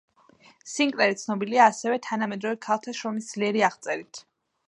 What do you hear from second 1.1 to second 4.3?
ცნობილია, ასევე, თანამედროვე ქალთა შრომის ძლიერი აღწერით.